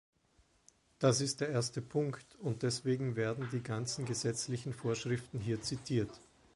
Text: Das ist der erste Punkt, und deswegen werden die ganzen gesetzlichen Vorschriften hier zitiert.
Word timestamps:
Das 0.97 1.21
ist 1.21 1.41
der 1.41 1.49
erste 1.49 1.79
Punkt, 1.79 2.35
und 2.37 2.63
deswegen 2.63 3.15
werden 3.15 3.47
die 3.51 3.61
ganzen 3.61 4.03
gesetzlichen 4.05 4.73
Vorschriften 4.73 5.39
hier 5.39 5.61
zitiert. 5.61 6.09